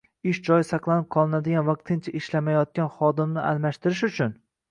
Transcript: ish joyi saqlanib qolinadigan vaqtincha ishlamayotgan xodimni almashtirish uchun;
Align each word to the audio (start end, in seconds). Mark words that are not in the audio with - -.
ish 0.29 0.37
joyi 0.45 0.63
saqlanib 0.69 1.03
qolinadigan 1.15 1.67
vaqtincha 1.67 2.13
ishlamayotgan 2.21 2.91
xodimni 2.97 3.43
almashtirish 3.53 4.05
uchun; 4.09 4.35